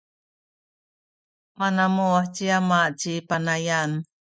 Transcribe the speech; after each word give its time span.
manamuh 1.57 2.21
ci 2.35 2.45
ama 2.59 2.79
ci 2.99 3.13
Panayan. 3.27 3.91